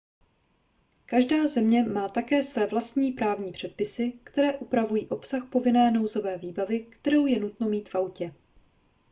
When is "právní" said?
3.11-3.51